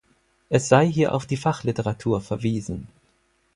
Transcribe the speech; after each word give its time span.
Es 0.49 0.67
sei 0.67 0.87
hier 0.87 1.13
auf 1.13 1.27
die 1.27 1.37
Fachliteratur 1.37 2.21
verwiesen. 2.21 2.87